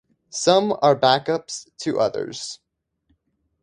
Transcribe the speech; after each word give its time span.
Some 0.31 0.75
are 0.81 0.95
backups 0.99 1.67
to 1.81 1.99
others. 1.99 2.59